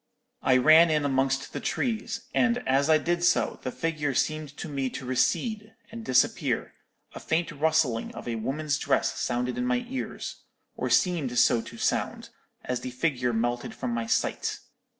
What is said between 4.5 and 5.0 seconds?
to me